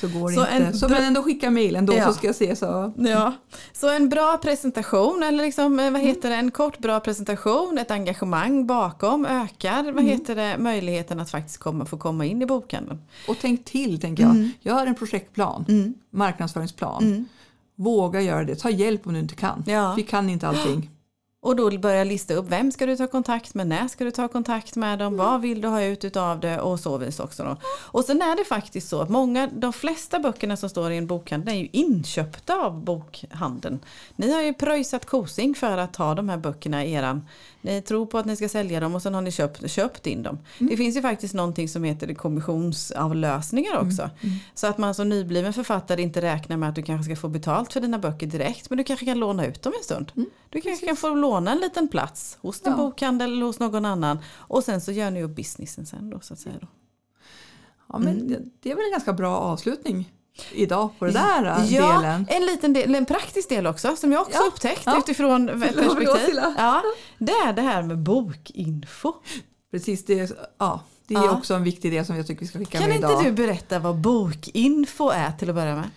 [0.01, 0.51] Så går det Så inte.
[0.53, 2.05] en så men ändå skicka mejl ändå Ja.
[2.07, 2.55] så ska jag se.
[2.55, 2.93] Så.
[2.97, 3.33] Ja,
[3.73, 7.91] så en bra presentation eller liksom, eh, vad heter det, en kort bra presentation, ett
[7.91, 13.01] engagemang bakom ökar vad heter det, möjligheten att faktiskt komma, få komma in i bokhandeln.
[13.27, 14.31] Och tänk till, tänker jag.
[14.31, 14.49] Mm.
[14.61, 15.93] Gör en projektplan.
[16.11, 17.25] Marknadsföringsplan.
[17.75, 18.55] Våga göra det.
[18.55, 19.63] Ta hjälp om du inte kan.
[19.67, 19.93] Ja.
[19.97, 20.89] Vi kan inte allting.
[21.41, 24.27] Och då börja lista upp vem ska du ta kontakt med, när ska du ta
[24.27, 27.43] kontakt med dem, vad vill du ha ut utav det och så vis också.
[27.43, 27.57] Då.
[27.65, 31.07] Och sen är det faktiskt så att många, de flesta böckerna som står i en
[31.07, 33.79] bokhandel är ju inköpta av bokhandeln.
[34.15, 37.27] Ni har ju pröjsat kosing för att ha de här böckerna i eran.
[37.67, 40.23] Ni tror på att ni ska sälja dem och sen har ni köpt, köpt in
[40.23, 40.39] dem.
[40.59, 44.09] Det finns ju faktiskt någonting som heter kommissionsavlösningar också.
[44.53, 47.73] Så att man som nybliven författare inte räknar med att du kanske ska få betalt
[47.73, 48.69] för dina böcker direkt.
[48.69, 50.11] Men du kanske kan låna ut dem en stund.
[50.49, 52.77] Du kanske kan få låna en liten plats hos din Ja.
[52.77, 54.19] bokhandel eller hos någon annan.
[54.35, 56.55] Och sen så gör ni upp businessen sen då så att säga.
[56.61, 56.67] Då.
[57.89, 58.27] Ja, men Mm.
[58.27, 60.11] det- Det är väl en ganska bra avslutning
[60.51, 62.25] idag på den där äh, Ja, delen.
[62.29, 64.97] en liten del, en praktisk del också som jag också Ja, upptäckt ja.
[64.97, 66.35] utifrån perspektiv.
[66.57, 66.81] Ja,
[67.17, 69.13] det är det här med bokinfo.
[69.71, 72.59] Precis, det, är- ja, det är också en viktig del som jag tycker vi ska
[72.59, 73.23] skicka Kan med inte idag.
[73.23, 75.89] du berätta vad bokinfo är till att börja med?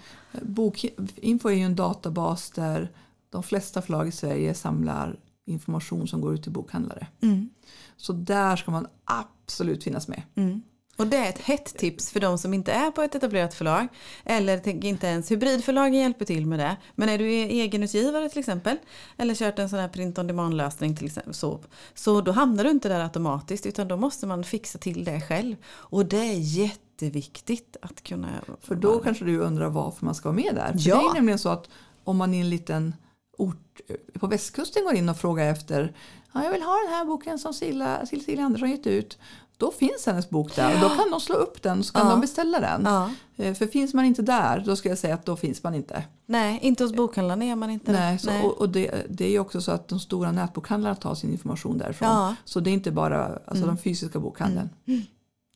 [0.43, 2.91] Bokinfo är ju en databas där
[3.31, 7.07] de flesta förlag i Sverige samlar information som går ut till bokhandlare.
[7.23, 7.51] Mm.
[7.97, 10.23] Så där ska man absolut finnas med.
[10.35, 10.63] Mm.
[11.01, 13.89] Och det är ett hett tips för de som inte är på ett etablerat förlag.
[14.25, 16.77] Eller inte ens hybridförlagen hjälper till med det.
[16.95, 18.77] Men är du e- egenutgivare till exempel.
[19.17, 21.35] Eller kört en sån här print on demand lösning till exempel.
[21.35, 21.61] Så,
[21.95, 23.67] så då hamnar du inte där automatiskt.
[23.67, 25.57] Utan då måste man fixa till det själv.
[25.67, 28.29] Och det är jätteviktigt att kunna.
[28.61, 30.73] För då kanske du undrar varför man ska vara med där.
[30.73, 30.97] För Ja.
[30.97, 31.69] Det är nämligen så att
[32.05, 32.95] om man i en liten
[33.39, 33.81] ort
[34.13, 35.95] på västkusten går in och frågar efter
[36.33, 39.19] ja, jag vill ha den här boken som Cecilia, Cecilia Andersson gett ut.
[39.61, 42.07] Då finns hennes bok där och då kan de slå upp den och så kan
[42.07, 42.11] Ja.
[42.11, 42.83] de beställa den.
[42.85, 43.11] Ja.
[43.37, 46.05] Eh, För finns man inte där då ska jag säga att då finns man inte.
[46.27, 49.39] Nej, inte hos bokhandlarna är man inte Nej, så, Och, och det, det är ju
[49.39, 52.09] också så att de stora nätbokhandlarna tar sin information därifrån.
[52.09, 52.35] Ja.
[52.45, 53.67] Så det är inte bara alltså, Mm.
[53.69, 54.69] den fysiska bokhandeln.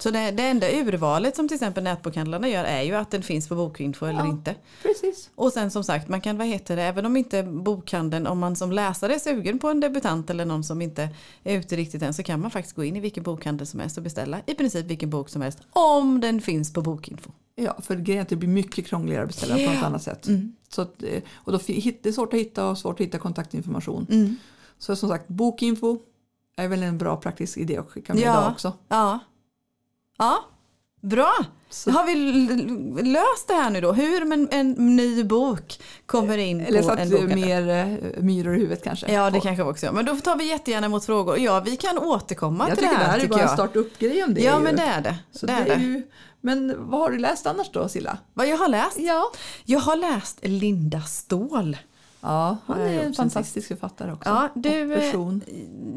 [0.03, 3.49] Så det, det enda urvalet som till exempel nätbokhandlarna gör är ju att den finns
[3.49, 4.27] på Bokinfo eller Ja.
[4.29, 4.55] inte.
[4.83, 5.31] Precis.
[5.35, 8.57] Och sen som sagt, man kan, vad heter det, även om inte bokhandeln, om man
[8.57, 11.09] som läsare är sugen på en debutant eller någon som inte
[11.45, 13.97] är ute riktigt än så kan man faktiskt gå in i vilken bokhandel som helst
[13.97, 17.31] och beställa i princip vilken bok som helst om den finns på Bokinfo.
[17.57, 19.73] Ja, för grejen är att det blir mycket krångligare att beställa på Ja.
[19.75, 20.27] något annat sätt.
[20.27, 20.53] Mm.
[20.69, 24.07] Så att, eh, och då, det är svårt att hitta och svårt att hitta kontaktinformation.
[24.11, 24.37] Mm.
[24.79, 25.99] Så som sagt, bokinfo
[26.57, 28.33] är väl en bra praktisk idé att skicka med Ja.
[28.41, 28.73] idag också.
[28.89, 29.19] Ja.
[30.19, 30.45] Ja,
[31.03, 31.33] bra.
[31.71, 32.15] Så, Har vi
[33.11, 33.93] löst det här nu då?
[33.93, 37.37] Hur en, en ny bok kommer in eller på en att bokhandel?
[37.39, 39.13] mer eh, myror i huvudet kanske.
[39.13, 39.93] Ja, det På- kanske också.
[39.93, 41.39] Men då tar vi jättegärna emot frågor.
[41.39, 43.51] Ja, vi kan återkomma jag till tycker det det här är bara en jag.
[43.51, 44.41] starta upp-grej om det.
[44.41, 45.17] Ja, men det är det.
[45.33, 45.83] Så det, det är är det.
[45.83, 46.03] ju,
[46.41, 48.19] men vad har du läst annars då Silla?
[48.35, 48.99] Vad jag har läst?
[48.99, 49.25] Ja,
[49.65, 51.77] Jag har läst Linda Ståhl.
[52.25, 54.29] Ja jag är en fantastisk författare också.
[54.31, 55.41] Ja, du eh, person.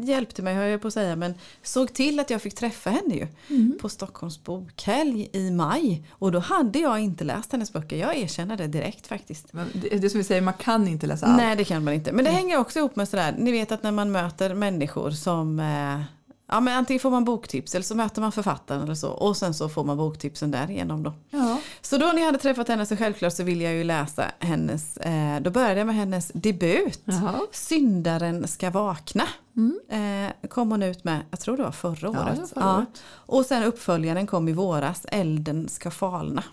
[0.04, 3.16] hjälpte mig, höll jag på att säga, men såg till att jag fick träffa henne
[3.16, 3.78] ju Mm.
[3.82, 6.04] på Stockholms bokhelg i maj.
[6.12, 7.96] Och då hade jag inte läst hennes böcker.
[7.98, 9.54] Jag erkänner det direkt faktiskt.
[9.54, 11.38] Men det, det som vi säger, man kan inte läsa allt.
[11.38, 12.12] Nej, det kan man inte.
[12.12, 15.60] Men det hänger också ihop med sådär, ni vet att när man möter människor som
[15.60, 16.02] eh,
[16.50, 19.54] Ja men antingen får man boktips eller så möter man författaren eller så och sen
[19.54, 21.14] så får man boktipsen därigenom då.
[21.30, 21.60] Ja.
[21.82, 24.98] Så då när jag hade träffat henne så självklart så ville jag ju läsa hennes,
[24.98, 27.02] eh, då började jag med hennes debut.
[27.06, 27.40] Jaha.
[27.52, 29.24] Syndaren ska vakna.
[29.58, 29.80] Mm.
[30.42, 32.40] Eh, kom hon ut med, jag tror det var förra Ja, året.
[32.40, 33.04] var förra året.
[33.10, 36.44] Och sen uppföljaren kom i våras, Elden ska falna.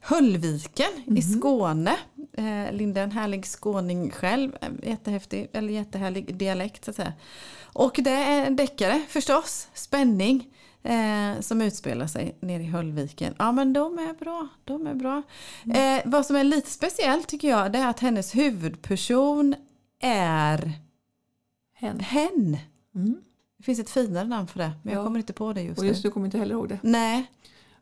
[0.00, 1.22] Höllviken i Mhm.
[1.22, 1.96] Skåne.
[2.32, 4.52] Eh, Linda en härlig skåning själv.
[4.60, 7.12] eh, Jättehäftig, eller jättehärlig dialekt så att säga.
[7.72, 9.68] Och det är en deckare förstås.
[9.74, 10.46] Spänning.
[10.82, 13.34] Eh, som utspelar sig nere i Höllviken.
[13.38, 14.48] Ja men de är bra.
[14.64, 15.22] De är bra.
[15.64, 15.98] Mm.
[15.98, 19.54] Eh, vad som är lite speciellt tycker jag det är att hennes huvudperson
[20.00, 20.72] är
[21.74, 22.00] Hen.
[22.00, 22.56] hen.
[22.94, 23.16] Mm.
[23.58, 25.04] Det finns ett finare namn för det men jag Ja.
[25.04, 25.90] kommer inte på det just Och nu.
[25.90, 26.78] just nu kommer jag inte heller ihåg det.
[26.82, 27.26] Nej.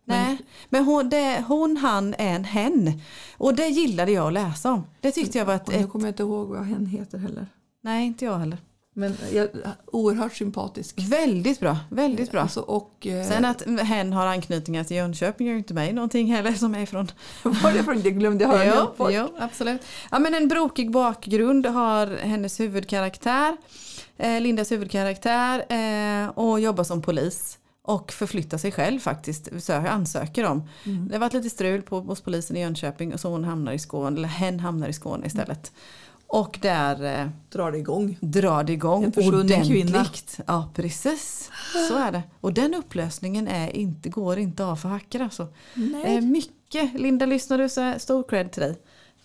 [0.05, 3.01] Nej, men hon, det, hon, han är en hen.
[3.39, 4.85] Och det gillade jag att läsa om.
[5.01, 5.69] Det tyckte jag var ett...
[5.69, 7.47] Och nu kommer jag inte ihåg vad hen heter heller.
[7.81, 8.59] nej, inte jag heller.
[8.99, 9.49] Men jag,
[9.87, 10.95] oerhört sympatisk.
[10.99, 12.41] Väldigt bra, väldigt bra.
[12.41, 16.53] Alltså, och, eh, Sen att hen har anknytningar till Jönköping gör inte mig någonting heller
[16.53, 17.09] som är från...
[17.43, 18.89] var det från det glömde jag höra.
[18.97, 19.11] Bort.
[19.13, 19.81] jo, absolut.
[20.11, 23.57] Ja, men en brokig bakgrund har hennes huvudkaraktär.
[24.17, 27.59] Eh, Lindas huvudkaraktär eh, och jobbar som polis.
[27.83, 30.69] Och förflyttar sig själv faktiskt, sö- ansöker om.
[30.85, 31.09] Mm.
[31.09, 33.79] Det har varit lite strul på, hos polisen i Jönköping och så hon hamnar i
[33.79, 35.73] Skåne, eller hen hamnar i Skåne istället.
[36.29, 38.19] Och där eh, Drar det igång.
[38.21, 40.07] drar det igång En försvunnen kvinna.
[40.47, 41.51] Ja precis,
[41.89, 42.23] så är det.
[42.41, 45.47] Och den upplösningen är inte, går inte av för hackor alltså.
[45.75, 46.17] Nej.
[46.17, 48.77] Eh, mycket, Linda lyssnar du så stor cred till dig.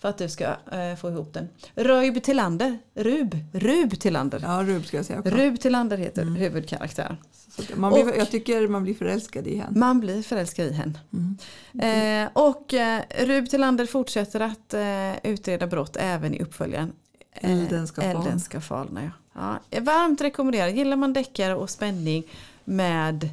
[0.02, 1.48] För att du ska eh, få ihop den.
[1.74, 4.40] Röjb Tillander, Rub, Rub Tillander.
[4.42, 5.30] Ja, Rub ska jag säga också.
[5.34, 6.34] Rub Tillander heter Mm.
[6.34, 7.16] huvudkaraktär.
[7.48, 9.78] Så att man blir, Och- jag tycker man blir förälskad i henne.
[9.78, 11.00] Man blir förälskad i henne.
[11.12, 12.24] Mm.
[12.24, 16.92] Eh, och eh, Rub Tillander fortsätter att eh, utreda brott även i uppföljaren.
[17.32, 18.18] Eh, Elden ska falna.
[18.20, 19.10] Elden ska falna.
[19.34, 19.58] Ja.
[19.70, 20.68] Ja, varmt rekommenderar.
[20.68, 22.24] Gillar man deckare och spänning
[22.64, 23.28] med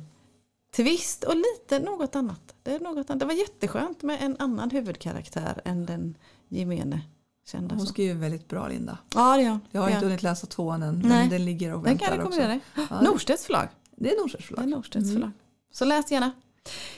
[0.83, 2.55] twist och lite något annat.
[2.63, 3.19] Det, är något annat.
[3.19, 7.01] det var jätteskönt med en annan huvudkaraktär än den gemene
[7.45, 7.75] kända.
[7.75, 8.97] Hon skriver väldigt bra Linda.
[9.15, 9.59] Ja det gör hon.
[9.71, 10.95] Jag har inte hunnit läsa tvåan än.
[10.99, 11.09] Nej.
[11.09, 12.39] Men den ligger och Den kan väntar jag också.
[12.41, 12.87] rekommendera dig.
[13.01, 13.01] Ja.
[13.11, 13.67] Norstedts förlag.
[13.95, 14.69] Det är Norstedts Det är förlag.
[14.69, 15.13] Norstedts Mm.
[15.15, 15.31] förlag.
[15.71, 16.31] Så läs gärna.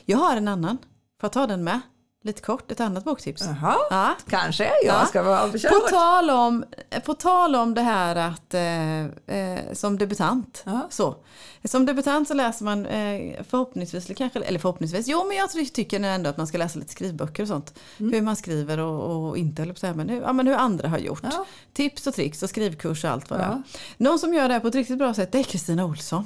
[0.05, 0.77] Jag har en annan.
[1.21, 1.79] Får jag ta den med?
[2.23, 3.41] Lite kort, ett annat boktips.
[3.41, 4.15] Jaha, Ja.
[4.29, 4.63] kanske.
[4.63, 5.05] Jag Ja.
[5.05, 6.63] ska vara På tal, om,
[7.05, 9.01] på tal om det här att eh,
[9.37, 10.65] eh, som debutant.
[10.89, 11.15] Så.
[11.63, 15.65] Som debutant så läser man eh, förhoppningsvis, eller kanske, eller förhoppningsvis, jo men jag ty-
[15.65, 17.73] tycker ändå att man ska läsa lite skrivböcker och sånt.
[17.99, 18.13] Mm.
[18.13, 20.97] Hur man skriver och, och inte, eller på men hur, ja, men hur andra har
[20.97, 21.21] gjort.
[21.23, 21.45] Ja.
[21.73, 23.63] Tips och tricks och skrivkurs och allt vad det är.
[23.97, 26.25] Någon som gör det här på ett riktigt bra sätt det är Kristina Olsson.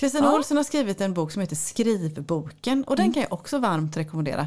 [0.00, 0.34] Kristina Ja.
[0.36, 3.14] Olsson har skrivit en bok som heter Skrivboken och den Mm.
[3.14, 4.46] kan jag också varmt rekommendera.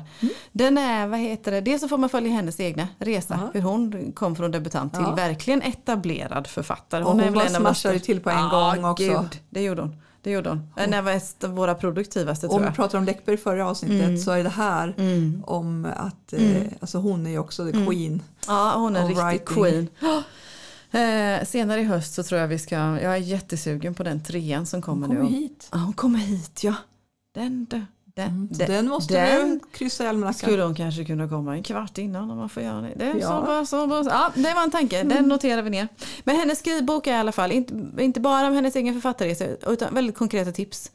[0.52, 3.50] Den är, vad heter det, dels så får man följa hennes egna resa, Ja.
[3.54, 5.16] hur hon kom från debutant till Ja.
[5.16, 7.04] verkligen etablerad författare.
[7.04, 8.86] Och hon är väl bara en av smashar ju de till på en Ja, gång
[8.86, 9.04] också.
[9.06, 9.96] Gud, det gjorde hon.
[10.22, 10.70] det gjorde hon.
[10.76, 11.20] En av
[11.56, 12.76] våra produktivaste Om tror vi jag.
[12.76, 14.18] pratar om Läckberg i förra avsnittet Mm.
[14.18, 15.44] så är det här Mm.
[15.48, 18.22] om att, eh, alltså hon är ju också the queen.
[18.48, 19.46] Ja, hon är en riktig writing.
[19.63, 19.88] queen.
[20.93, 24.65] Eh, senare i höst så tror jag vi ska, jag är jättesugen på den trean
[24.65, 25.21] som kommer Hon nu.
[25.21, 25.69] kommer hit.
[25.71, 26.73] Ja, hon kommer hit ja.
[27.34, 30.34] Den, den, den, Mm, den, den måste den du kryssa i almanackan.
[30.49, 32.93] skulle hon kanske kunna komma en kvart innan om man får göra det.
[32.95, 33.27] det är Ja.
[33.39, 34.03] så bra, så bra.
[34.06, 35.88] Ja, det var en tanke, den noterar vi ner.
[36.23, 39.93] Men hennes skrivbok är i alla fall inte, inte bara om hennes egen författarresa utan
[39.95, 40.91] väldigt konkreta tips.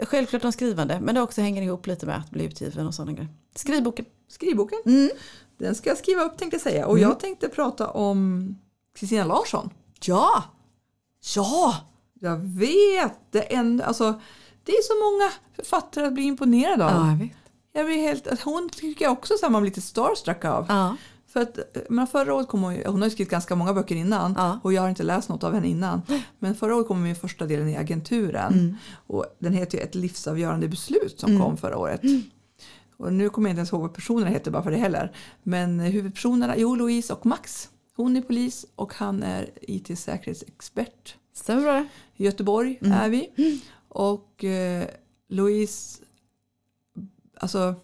[0.00, 3.12] Självklart om skrivande men det också hänger ihop lite med att bli utgiven och sådana
[3.12, 3.28] grejer.
[3.54, 4.04] Skrivboken.
[4.28, 4.78] Skrivboken.
[4.86, 5.10] Mm.
[5.58, 6.86] Den ska jag skriva upp tänkte jag säga.
[6.86, 8.56] Och jag tänkte prata om
[8.98, 9.70] Kristina Larsson.
[10.04, 10.44] Ja!
[11.36, 11.76] Ja!
[12.20, 14.20] Jag vet, det är, en, alltså,
[14.64, 16.90] det är så många författare att bli imponerad av.
[16.90, 17.30] Ja, jag vet.
[17.72, 20.66] Jag blir helt, hon tycker jag också att man blir lite starstruck av.
[20.68, 20.96] Ja.
[21.26, 21.58] För att,
[21.90, 24.60] men förra året kom hon, hon har skrivit ganska många böcker innan Ja.
[24.62, 26.02] och jag har inte läst något av henne innan.
[26.38, 28.76] Men förra året kom min första delen i agenturen Mm.
[29.06, 32.00] och den heter ju Ett livsavgörande beslut som kom förra året.
[32.96, 35.12] Och nu kommer jag inte ens ihåg vad personerna heter bara för det heller.
[35.42, 37.68] Men huvudpersonerna, jo Louise och Max.
[37.98, 41.14] Hon är polis och han är IT-säkerhetsexpert.
[41.32, 41.86] Stämmer bra?
[42.16, 43.30] I Göteborg är vi.
[43.88, 44.88] Och eh,
[45.28, 46.02] Louise,
[47.36, 47.74] alltså,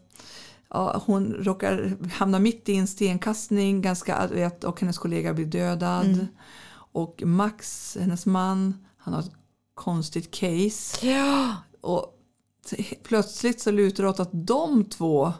[0.71, 6.27] ja, hon råkar hamna mitt i en stenkastning ganska, vet, och hennes kollega blir dödad.
[6.93, 9.33] Och Max, hennes man, han har ett
[9.75, 11.07] konstigt case.
[11.07, 11.57] Ja!
[11.81, 12.21] Och
[13.03, 15.33] plötsligt så lutar det åt att de två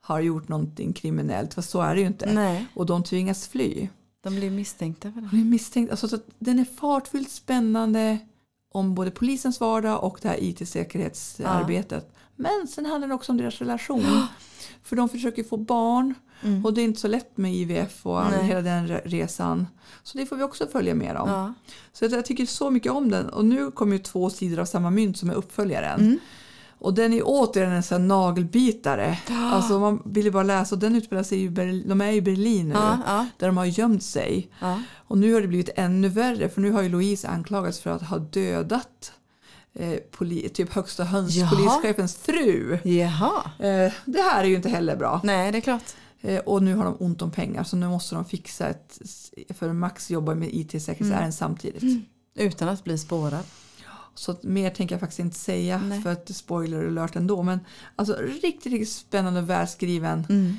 [0.00, 2.32] har gjort någonting kriminellt, fast så är det ju inte.
[2.32, 3.88] Nej, Och de tvingas fly.
[4.22, 5.28] De blir misstänkta för det.
[5.30, 5.90] Hon är misstänkt.
[5.90, 8.18] Alltså, så den är fartfyllt spännande
[8.72, 12.14] om både polisens vardag och det här IT-säkerhetsarbetet.
[12.36, 14.26] Men sen handlar det också om deras relation.
[14.82, 16.14] För de försöker få barn
[16.64, 19.66] och det är inte så lätt med IVF och all, hela den re- resan.
[20.02, 21.28] Så det får vi också följa mer om.
[21.28, 21.54] Ja.
[21.92, 24.64] Så jag, jag tycker så mycket om den och nu kommer ju två sidor av
[24.64, 26.18] samma mynt som är uppföljaren.
[26.82, 29.18] Och den är återigen en sån nagelbitare.
[29.30, 32.22] Alltså man vill ju bara läsa och den utspelar sig i Berlin, de är i
[32.22, 32.74] Berlin nu.
[32.74, 34.50] Ja, ja, Där de har gömt sig.
[34.94, 38.02] Och nu har det blivit ännu värre för nu har ju Louise anklagats för att
[38.02, 39.12] ha dödat
[39.74, 41.50] eh, poli, typ högsta höns, Jaha.
[41.50, 42.78] polischefens fru.
[42.84, 43.42] Jaha.
[43.58, 45.20] Eh, det här är ju inte heller bra.
[45.24, 45.84] Nej, det är klart.
[46.20, 48.98] Eh, och nu har de ont om pengar så nu måste de fixa ett,
[49.58, 51.32] för Max jobbar med IT-säkerhetsärenden Mm.
[51.32, 52.04] samtidigt.
[52.34, 53.42] Utan att bli spårad.
[54.14, 56.02] Så mer tänker jag faktiskt inte säga Nej.
[56.02, 57.42] för att spoiler alert ändå.
[57.42, 57.60] Men
[57.96, 60.26] alltså riktigt, riktigt spännande och välskriven.
[60.28, 60.56] Mm.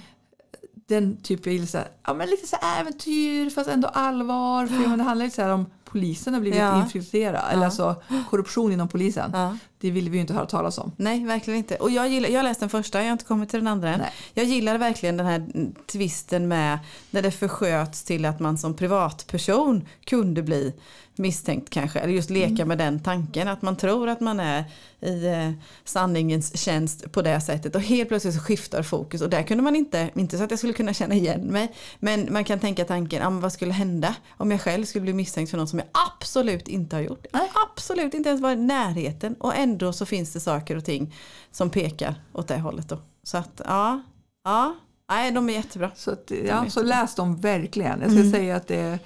[0.87, 4.67] Den typ jag gillar så här, ja, men lite så äventyr fast ändå allvar.
[4.67, 6.81] För det handlar lite så här om polisen har blivit Ja.
[6.83, 7.43] infiltrerad.
[7.51, 7.65] Eller Ja.
[7.65, 7.95] alltså
[8.29, 9.29] korruption inom polisen.
[9.33, 9.57] Ja.
[9.79, 10.91] Det vill vi ju inte höra talas om.
[10.97, 11.75] Nej, verkligen inte.
[11.75, 13.89] Och jag, gillar, jag har läst den första, jag har inte kommit till den andra
[13.93, 13.99] än.
[13.99, 14.11] Nej.
[14.33, 15.47] Jag gillar verkligen den här
[15.91, 16.79] twisten med
[17.11, 20.73] när det försköts till att man som privatperson kunde bli
[21.15, 21.99] misstänkt kanske.
[21.99, 22.67] Eller just leka Mm.
[22.67, 24.63] med den tanken att man tror att man är
[25.01, 25.51] i eh,
[25.85, 27.75] sanningens tjänst på det sättet.
[27.75, 29.21] Och helt plötsligt så skiftar fokus.
[29.21, 31.71] Och där kunde man inte, inte så att jag skulle kunna känna igen mig.
[31.99, 35.49] Men man kan tänka tanken, ah, vad skulle hända om jag själv skulle bli misstänkt
[35.51, 37.25] för något som jag absolut inte har gjort.
[37.33, 37.51] Nej.
[37.71, 39.33] Absolut inte ens varit i närheten.
[39.39, 41.15] Och ändå så finns det saker och ting
[41.51, 42.97] som pekar åt det hållet då.
[43.23, 44.01] Så att ja,
[44.43, 44.75] ja,
[45.09, 45.91] nej de är jättebra.
[45.95, 48.01] Så, att, ja, så läs dem verkligen.
[48.01, 48.99] Jag ska säga att det är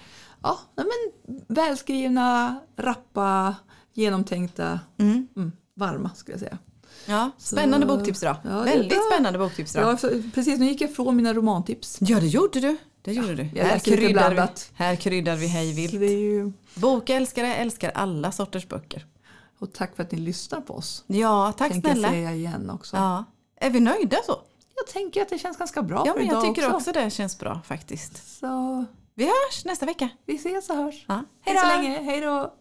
[0.44, 3.56] ja, men välskrivna, rappa,
[3.94, 5.28] genomtänkta, Mm.
[5.36, 6.58] mm, varma skulle jag säga.
[7.06, 8.36] Ja, spännande Så- boktips idag.
[8.44, 9.00] Ja, Väldigt bra.
[9.12, 10.00] spännande boktips idag.
[10.04, 11.98] Ja, precis, nu gick jag från mina romantips.
[12.02, 12.78] Ja, det gjorde du.
[13.08, 13.50] Det gjorde du.
[13.56, 14.42] jag Här kryddar, vi,
[14.74, 15.94] här kryddar vi hej vilt.
[15.94, 19.06] ju, Bokälskare älskar alla sorters böcker.
[19.60, 21.04] och tack för att ni lyssnar på oss.
[21.08, 22.10] Ja, tack Tänker jag snälla.
[22.14, 22.98] säga igen också.
[22.98, 23.24] Ja.
[23.62, 24.36] Är vi nöjda så?
[24.76, 26.78] Jag tänker att det känns ganska bra Ja, för men idag jag tycker också.
[26.78, 28.40] också det känns bra faktiskt.
[28.40, 30.10] Så Vi hörs nästa vecka.
[30.26, 31.06] vi ses och hörs.
[31.08, 31.24] Ja.
[31.42, 32.02] Hej så länge.
[32.02, 32.54] Hej då.